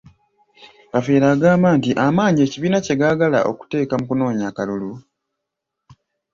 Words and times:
Kafeero 0.91 1.25
agamba 1.33 1.67
nti 1.77 1.91
amaanyi 2.05 2.41
ekibiina 2.43 2.77
kye 2.85 2.95
gaagala 2.99 3.39
okuteeka 3.51 3.93
mu 3.99 4.05
kunoonya 4.09 4.45
akalulu. 4.49 4.89